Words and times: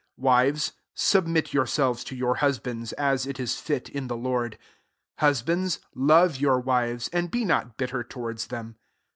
18 0.17 0.23
Wives, 0.23 0.71
submit 0.95 1.45
yoors^ves 1.49 2.03
to 2.05 2.15
your 2.15 2.37
husbands, 2.37 2.91
as 2.93 3.27
it 3.27 3.39
is 3.39 3.59
fit, 3.59 3.87
in 3.87 4.07
the 4.07 4.17
Lord. 4.17 4.53
19 4.53 4.59
Husbands, 5.29 5.79
love 5.93 6.37
your 6.39 6.59
wives, 6.59 7.07
and 7.13 7.29
be 7.29 7.45
not 7.45 7.77
bitter 7.77 8.03
towards 8.03 8.47
them. 8.47 8.77